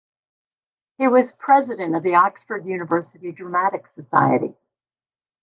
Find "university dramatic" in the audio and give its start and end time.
2.65-3.85